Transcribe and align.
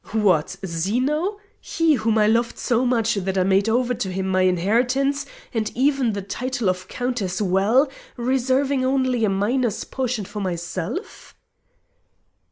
"What! 0.13 0.55
Zeno? 0.65 1.37
he 1.59 1.93
whom 1.93 2.17
I 2.17 2.25
loved 2.25 2.57
so 2.57 2.87
much 2.87 3.13
that 3.13 3.37
I 3.37 3.43
made 3.43 3.69
over 3.69 3.93
to 3.93 4.11
him 4.11 4.27
my 4.29 4.41
inheritance 4.41 5.27
and 5.53 5.71
even 5.75 6.13
the 6.13 6.23
title 6.23 6.69
of 6.71 6.87
Count 6.87 7.21
as 7.21 7.39
well, 7.39 7.87
reserving 8.17 8.83
only 8.83 9.23
a 9.25 9.29
minor's 9.29 9.83
portion 9.83 10.25
for 10.25 10.39
myself?" 10.39 11.35